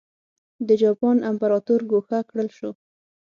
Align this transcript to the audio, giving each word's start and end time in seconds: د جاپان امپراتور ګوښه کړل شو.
د 0.67 0.69
جاپان 0.81 1.17
امپراتور 1.29 1.81
ګوښه 1.91 2.19
کړل 2.29 2.49
شو. 2.57 2.71